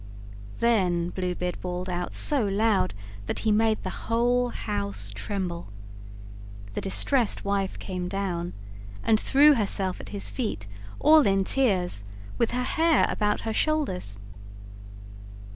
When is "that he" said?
3.27-3.51